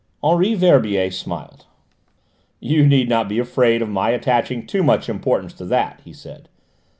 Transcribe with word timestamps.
Henri 0.23 0.55
Verbier 0.55 1.11
smiled. 1.11 1.65
"You 2.59 2.87
need 2.87 3.07
not 3.07 3.29
be 3.29 3.37
afraid 3.37 3.83
of 3.83 3.89
my 3.89 4.09
attaching 4.09 4.65
too 4.65 4.81
much 4.81 5.07
importance 5.07 5.53
to 5.53 5.65
that," 5.65 6.01
he 6.03 6.11
said. 6.11 6.49